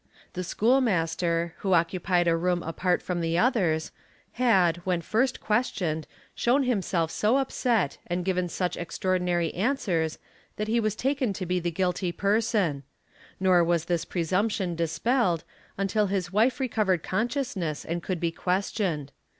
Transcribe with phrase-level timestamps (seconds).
[0.33, 3.91] The school master, who occupied a room apart from the others,
[4.31, 10.17] had when first questione || shown himself so upset and given such extraordinary answers
[10.55, 12.81] that he) was taken to be the guilty person;
[13.39, 19.11] nor was this presumption dispelled | until his wife recovered consciousness and could be questioned.